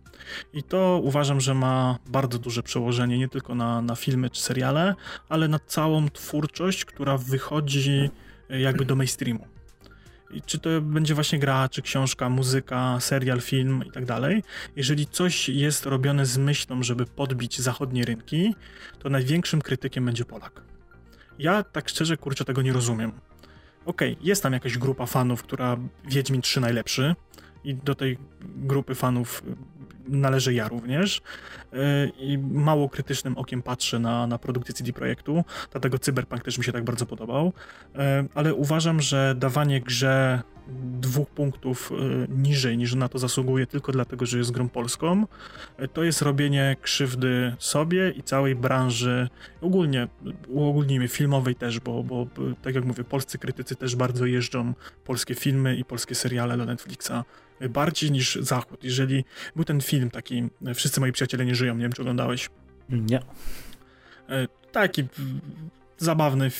[0.53, 4.95] I to uważam, że ma bardzo duże przełożenie nie tylko na, na filmy czy seriale,
[5.29, 8.09] ale na całą twórczość, która wychodzi
[8.49, 9.47] e, jakby do mainstreamu.
[10.31, 14.43] I czy to będzie właśnie gra, czy książka, muzyka, serial, film i tak dalej.
[14.75, 18.55] Jeżeli coś jest robione z myślą, żeby podbić zachodnie rynki,
[18.99, 20.61] to największym krytykiem będzie Polak.
[21.39, 23.11] Ja tak szczerze, kurczę, tego nie rozumiem.
[23.85, 27.15] Okej, okay, jest tam jakaś grupa fanów, która Wiedźmin 3 najlepszy
[27.63, 29.43] i do tej grupy fanów
[30.07, 31.21] należę ja również.
[32.17, 36.71] I mało krytycznym okiem patrzę na, na produkcję CD Projektu, dlatego Cyberpunk też mi się
[36.71, 37.53] tak bardzo podobał,
[38.35, 40.41] ale uważam, że dawanie grze
[40.99, 41.91] dwóch punktów
[42.29, 45.27] niżej niż na to zasługuje tylko dlatego, że jest grą polską,
[45.93, 49.29] to jest robienie krzywdy sobie i całej branży,
[49.61, 50.07] ogólnie,
[50.47, 52.27] uogólnijmy, filmowej też, bo, bo
[52.61, 57.11] tak jak mówię, polscy krytycy też bardzo jeżdżą polskie filmy i polskie seriale do Netflixa
[57.69, 58.83] bardziej niż Zachód.
[58.83, 62.49] Jeżeli był ten film taki Wszyscy moi przyjaciele nie żyją, nie wiem czy oglądałeś.
[62.89, 63.21] Nie.
[64.29, 65.03] E, taki
[65.97, 66.51] zabawny,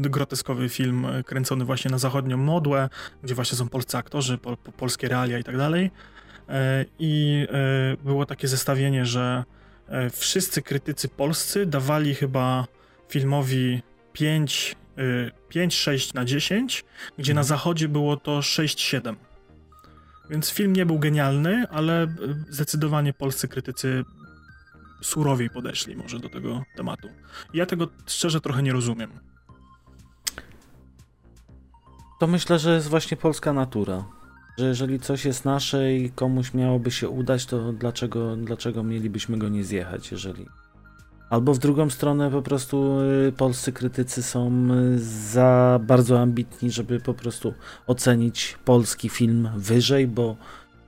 [0.00, 2.88] groteskowy film e, kręcony właśnie na zachodnią modłę,
[3.22, 5.90] gdzie właśnie są polscy aktorzy, pol, polskie realia i tak dalej.
[6.48, 7.46] E, I
[8.04, 9.44] było takie zestawienie, że
[10.12, 12.66] wszyscy krytycy polscy dawali chyba
[13.08, 13.82] filmowi
[14.12, 14.76] 5,
[15.48, 16.84] 5 6 na 10,
[17.18, 17.48] gdzie na mhm.
[17.48, 19.14] zachodzie było to 6-7.
[20.30, 22.08] Więc film nie był genialny, ale e,
[22.48, 24.04] zdecydowanie polscy krytycy
[25.02, 27.08] surowiej podeszli może do tego tematu.
[27.54, 29.10] Ja tego szczerze trochę nie rozumiem.
[32.20, 34.04] To myślę, że jest właśnie polska natura.
[34.58, 39.48] Że jeżeli coś jest nasze i komuś miałoby się udać, to dlaczego, dlaczego mielibyśmy go
[39.48, 40.46] nie zjechać, jeżeli
[41.30, 47.00] Albo w drugą stronę po prostu y, polscy krytycy są y, za bardzo ambitni, żeby
[47.00, 47.54] po prostu
[47.86, 50.36] ocenić polski film wyżej, bo,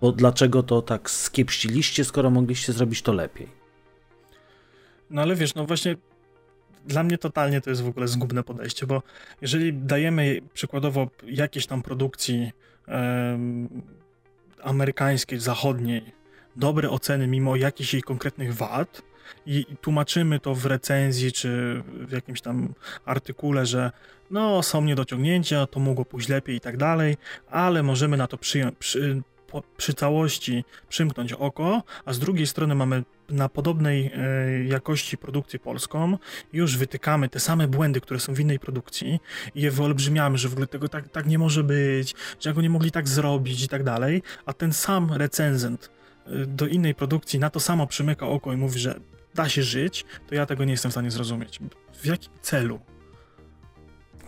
[0.00, 3.48] bo dlaczego to tak skiepściliście, skoro mogliście zrobić to lepiej?
[5.10, 5.96] No ale wiesz, no właśnie
[6.86, 9.02] dla mnie totalnie to jest w ogóle zgubne podejście, bo
[9.40, 12.52] jeżeli dajemy przykładowo jakieś tam produkcji
[14.62, 16.12] amerykańskiej, zachodniej
[16.56, 19.02] dobre oceny mimo jakichś jej konkretnych wad,
[19.46, 23.90] i tłumaczymy to w recenzji czy w jakimś tam artykule, że
[24.30, 27.16] no są niedociągnięcia, to mogło pójść lepiej i tak dalej,
[27.50, 28.72] ale możemy na to przy,
[29.50, 35.58] po, przy całości przymknąć oko, a z drugiej strony mamy na podobnej e, jakości produkcję
[35.58, 36.18] polską
[36.52, 39.20] już wytykamy te same błędy, które są w innej produkcji
[39.54, 42.70] i je wyolbrzymiamy, że w ogóle tego tak, tak nie może być, że go nie
[42.70, 45.90] mogli tak zrobić i tak dalej, a ten sam recenzent
[46.26, 49.00] e, do innej produkcji na to samo przymyka oko i mówi, że
[49.34, 51.58] da się żyć, to ja tego nie jestem w stanie zrozumieć.
[51.92, 52.80] W jakim celu?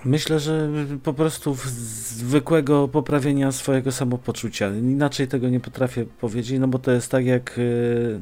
[0.05, 0.71] Myślę, że
[1.03, 4.77] po prostu zwykłego poprawienia swojego samopoczucia.
[4.77, 8.21] Inaczej tego nie potrafię powiedzieć, no bo to jest tak jak y,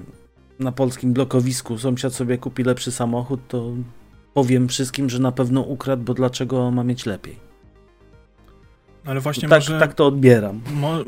[0.58, 3.72] na polskim blokowisku sąsiad sobie kupi lepszy samochód, to
[4.34, 7.49] powiem wszystkim, że na pewno ukradł, bo dlaczego ma mieć lepiej.
[9.04, 10.60] Ale właśnie tak, może, tak to odbieram.
[10.72, 10.98] Mo,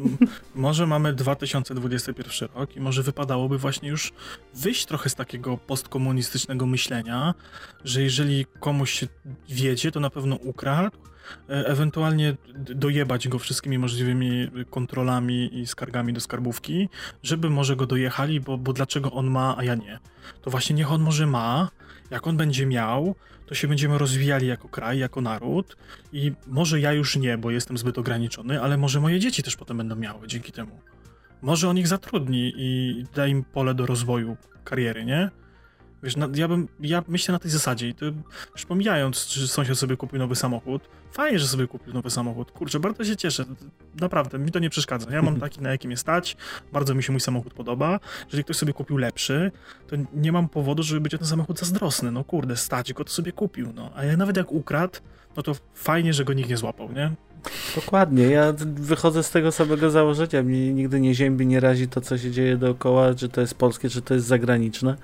[0.55, 4.13] może mamy 2021 rok i może wypadałoby właśnie już
[4.55, 7.35] wyjść trochę z takiego postkomunistycznego myślenia,
[7.85, 9.07] że jeżeli komuś się
[9.49, 10.99] wiedzie, to na pewno ukradł,
[11.49, 16.89] ewentualnie dojebać go wszystkimi możliwymi kontrolami i skargami do skarbówki,
[17.23, 19.99] żeby może go dojechali, bo, bo dlaczego on ma, a ja nie.
[20.43, 21.71] To właśnie niech on może ma,
[22.11, 23.15] jak on będzie miał,
[23.47, 25.77] to się będziemy rozwijali jako kraj, jako naród
[26.13, 29.77] i może ja już nie, bo jestem zbyt ograniczony, ale może moje dzieci też potem
[29.77, 30.81] będą miały dzięki temu.
[31.43, 35.31] Może on ich zatrudni i da im pole do rozwoju kariery, nie?
[36.03, 38.07] Wiesz, na, ja bym, ja myślę na tej zasadzie i to
[38.53, 42.81] już pomijając, że sąsiad sobie kupił nowy samochód, fajnie, że sobie kupił nowy samochód, kurczę,
[42.81, 43.45] bardzo się cieszę,
[44.01, 46.37] naprawdę, mi to nie przeszkadza, ja mam taki, na jakim jest stać,
[46.73, 49.53] bardzo mi się mój samochód podoba, jeżeli ktoś sobie kupił lepszy,
[49.87, 53.11] to nie mam powodu, żeby być o ten samochód zazdrosny, no kurde, stać go, to
[53.11, 54.99] sobie kupił, no, a ja nawet jak ukradł,
[55.37, 57.13] no to fajnie, że go nikt nie złapał, nie?
[57.75, 62.19] Dokładnie, ja wychodzę z tego samego założenia, mnie nigdy nie ziębi, nie razi to, co
[62.19, 64.97] się dzieje dookoła, czy to jest polskie, czy to jest zagraniczne.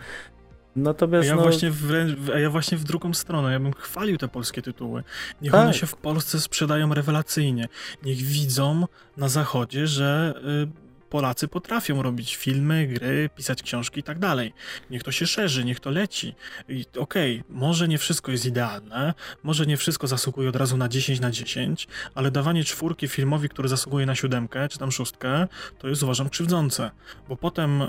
[0.77, 1.43] Natomiast a ja, no...
[1.43, 1.93] właśnie w,
[2.35, 5.05] a ja właśnie w drugą stronę, ja bym chwalił te polskie tytuły.
[5.43, 5.61] Niech tak.
[5.61, 7.69] one się w Polsce sprzedają rewelacyjnie.
[8.05, 10.35] Niech widzą na zachodzie, że...
[10.75, 14.53] Y Polacy potrafią robić filmy, gry, pisać książki i tak dalej.
[14.91, 16.35] Niech to się szerzy, niech to leci.
[16.69, 20.89] I okej, okay, może nie wszystko jest idealne, może nie wszystko zasługuje od razu na
[20.89, 25.89] 10 na 10, ale dawanie czwórki filmowi, który zasługuje na siódemkę czy tam szóstkę, to
[25.89, 26.91] jest uważam krzywdzące.
[27.29, 27.89] Bo potem e,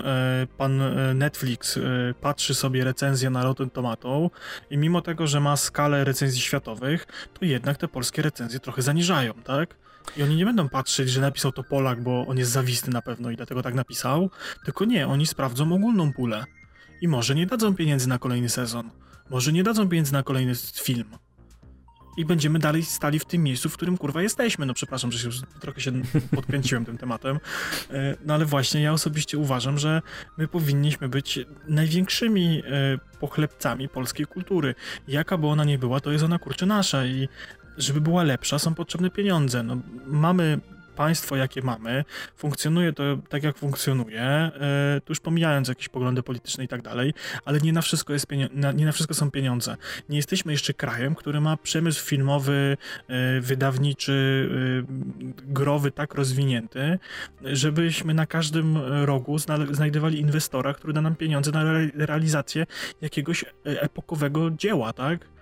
[0.56, 1.80] pan e, Netflix e,
[2.20, 4.30] patrzy sobie recenzję na Rotten Tomato
[4.70, 7.06] i mimo tego, że ma skalę recenzji światowych,
[7.38, 9.76] to jednak te polskie recenzje trochę zaniżają, tak?
[10.16, 13.09] I oni nie będą patrzeć, że napisał to Polak, bo on jest zawistny na pewno
[13.32, 14.30] i dlatego tak napisał,
[14.64, 16.44] tylko nie, oni sprawdzą ogólną pulę.
[17.00, 18.90] I może nie dadzą pieniędzy na kolejny sezon,
[19.30, 21.04] może nie dadzą pieniędzy na kolejny film.
[22.16, 24.66] I będziemy dalej stali w tym miejscu, w którym kurwa jesteśmy.
[24.66, 25.92] No przepraszam, że się już trochę się
[26.36, 27.38] podkręciłem tym tematem.
[27.90, 30.02] E, no ale właśnie ja osobiście uważam, że
[30.38, 34.74] my powinniśmy być największymi e, pochlebcami polskiej kultury.
[35.08, 37.28] Jaka by ona nie była, to jest ona kurczę nasza i
[37.78, 39.62] żeby była lepsza, są potrzebne pieniądze.
[39.62, 40.60] No, mamy
[40.96, 42.04] państwo, jakie mamy,
[42.36, 44.50] funkcjonuje to tak, jak funkcjonuje, e,
[45.04, 48.26] tu już pomijając jakieś poglądy polityczne i tak dalej, ale nie na wszystko, jest
[48.74, 49.76] nie na wszystko są pieniądze.
[50.08, 52.76] Nie jesteśmy jeszcze krajem, który ma przemysł filmowy,
[53.08, 54.48] e, wydawniczy,
[54.80, 56.98] e, growy tak rozwinięty,
[57.42, 59.36] żebyśmy na każdym rogu
[59.70, 62.66] znajdowali inwestora, który da nam pieniądze na realizację
[63.00, 65.39] jakiegoś epokowego dzieła, tak?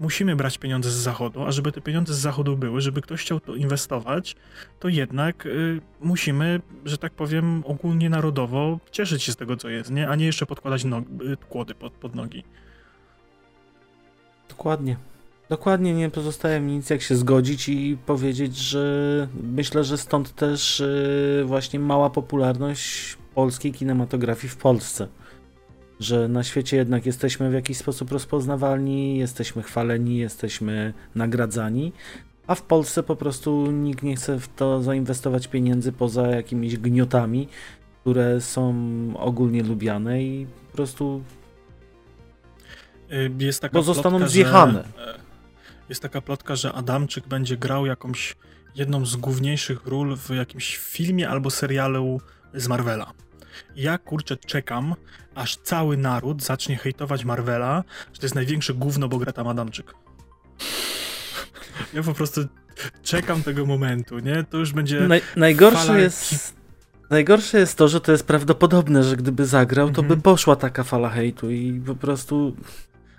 [0.00, 3.40] Musimy brać pieniądze z zachodu, a żeby te pieniądze z zachodu były, żeby ktoś chciał
[3.40, 4.36] to inwestować,
[4.80, 9.90] to jednak y, musimy, że tak powiem, ogólnie narodowo cieszyć się z tego, co jest,
[9.90, 10.08] nie?
[10.08, 11.02] a nie jeszcze podkładać no
[11.48, 12.44] kłody pod, pod nogi.
[14.48, 14.96] Dokładnie.
[15.48, 20.80] Dokładnie nie pozostaje mi nic jak się zgodzić i powiedzieć, że myślę, że stąd też
[20.80, 25.08] y, właśnie mała popularność polskiej kinematografii w Polsce
[26.00, 31.92] że na świecie jednak jesteśmy w jakiś sposób rozpoznawalni, jesteśmy chwaleni, jesteśmy nagradzani,
[32.46, 37.48] a w Polsce po prostu nikt nie chce w to zainwestować pieniędzy poza jakimiś gniotami,
[38.00, 38.74] które są
[39.16, 41.22] ogólnie lubiane i po prostu
[43.12, 44.84] y, jest taka bo zostaną plotka, zjechane.
[44.96, 45.18] Że, e,
[45.88, 48.36] jest taka plotka, że Adamczyk będzie grał jakąś
[48.74, 52.20] jedną z główniejszych ról w jakimś filmie albo serialu
[52.54, 53.12] z Marvela.
[53.76, 54.94] Ja kurczę czekam,
[55.36, 59.94] aż cały naród zacznie hejtować Marvela, że to jest największe gówno, bo gra tam Adamczyk.
[61.94, 62.40] Ja po prostu
[63.02, 64.44] czekam tego momentu, nie?
[64.44, 65.00] To już będzie.
[65.00, 66.56] Naj, najgorsze jest.
[67.10, 70.22] Najgorsze jest to, że to jest prawdopodobne, że gdyby zagrał, to by mhm.
[70.22, 72.56] poszła taka fala hejtu i po prostu.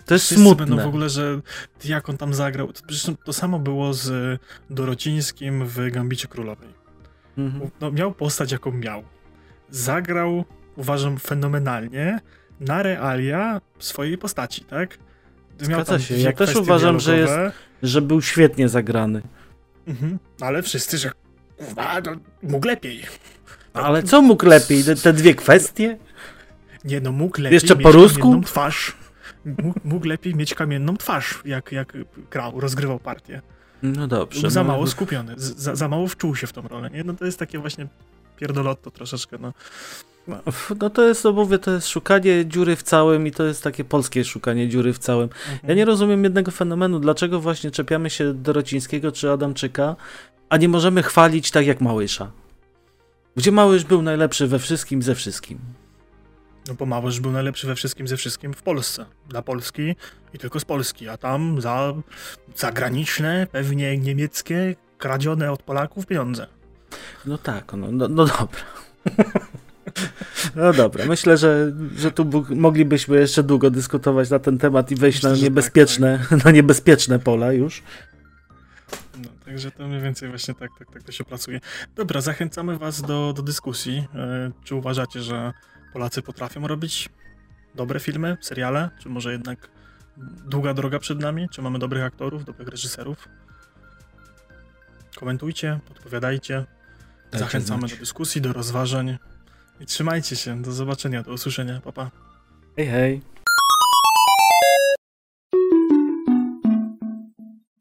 [0.05, 0.65] To jest Wszyscy smutne.
[0.65, 1.41] będą w ogóle, że
[1.85, 2.71] jak on tam zagrał.
[2.89, 6.69] Zresztą to samo było z Dorocińskim w Gambicie Królowej.
[7.37, 7.71] Mhm.
[7.81, 9.03] No, miał postać, jaką miał
[9.69, 10.45] zagrał,
[10.77, 12.19] uważam, fenomenalnie
[12.59, 14.97] na realia swojej postaci, tak?
[15.59, 16.17] Zgadza się.
[16.17, 17.33] Ja też uważam, że, jest,
[17.83, 19.21] że był świetnie zagrany.
[19.87, 20.19] Mhm.
[20.41, 21.11] Ale wszyscy, że
[21.57, 22.11] kurwa, no,
[22.43, 23.03] mógł lepiej.
[23.73, 24.83] Ale co mógł lepiej?
[25.03, 25.97] Te, dwie kwestie?
[26.85, 28.41] Nie no, mógł lepiej Jeszcze po rusku?
[28.45, 28.95] twarz.
[29.45, 31.93] Mógł, mógł, lepiej mieć kamienną twarz, jak, jak
[32.31, 33.41] grał, rozgrywał partię.
[33.83, 34.41] No dobrze.
[34.41, 34.67] Był za no.
[34.67, 37.03] mało skupiony, za, za mało wczuł się w tą rolę, nie?
[37.03, 37.87] No to jest takie właśnie
[38.37, 39.53] pierdolotto troszeczkę, no.
[40.27, 40.89] No.
[40.89, 44.25] To jest, no mówię, to jest szukanie dziury w całym i to jest takie polskie
[44.25, 45.23] szukanie dziury w całym.
[45.23, 45.59] Mhm.
[45.63, 49.95] Ja nie rozumiem jednego fenomenu, dlaczego właśnie czepiamy się Dorocińskiego czy Adamczyka,
[50.49, 52.31] a nie możemy chwalić tak jak Małysza.
[53.35, 55.59] Gdzie Małysz był najlepszy we wszystkim, ze wszystkim?
[56.67, 59.05] No bo Małysz był najlepszy we wszystkim, ze wszystkim w Polsce.
[59.29, 59.95] Dla Polski
[60.33, 61.93] i tylko z Polski, a tam za
[62.55, 66.47] zagraniczne, pewnie niemieckie, kradzione od Polaków pieniądze.
[67.25, 68.59] No tak, no, no, no dobra.
[70.55, 75.17] No dobra, myślę, że, że tu moglibyśmy jeszcze długo dyskutować na ten temat i wejść
[75.17, 76.43] myślę, na niebezpieczne, tak, tak.
[76.45, 77.83] na niebezpieczne pola już.
[79.17, 81.59] No, także to mniej więcej właśnie tak, tak, tak to się pracuje.
[81.95, 84.07] Dobra, zachęcamy Was do, do dyskusji.
[84.15, 85.53] E, czy uważacie, że
[85.93, 87.09] Polacy potrafią robić
[87.75, 88.89] dobre filmy, seriale?
[88.99, 89.69] Czy może jednak
[90.45, 91.49] długa droga przed nami?
[91.49, 93.27] Czy mamy dobrych aktorów, dobrych reżyserów?
[95.15, 96.65] Komentujcie, podpowiadajcie.
[97.33, 99.17] Zachęcamy do dyskusji, do rozważań.
[99.79, 100.61] I trzymajcie się.
[100.61, 101.81] Do zobaczenia, do usłyszenia.
[101.81, 102.11] Pa, pa.
[102.75, 103.21] Hej, hej.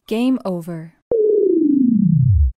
[0.09, 0.96] Game over.